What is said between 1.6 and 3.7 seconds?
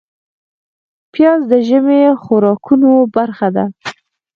ژمي خوراکونو برخه ده